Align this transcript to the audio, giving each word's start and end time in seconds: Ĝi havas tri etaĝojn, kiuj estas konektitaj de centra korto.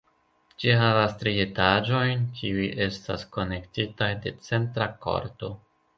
Ĝi 0.61 0.71
havas 0.83 1.11
tri 1.23 1.33
etaĝojn, 1.43 2.25
kiuj 2.39 2.65
estas 2.87 3.27
konektitaj 3.37 4.11
de 4.25 4.37
centra 4.49 4.93
korto. 5.05 5.53